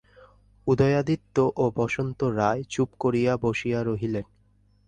উদয়াদিত্য 0.67 1.35
ও 1.55 1.65
বসন্ত 1.75 2.19
রায় 2.37 2.61
চুপ 2.69 2.89
করিয়া 2.99 3.33
বসিয়া 3.37 3.79
রহিলেন। 3.83 4.25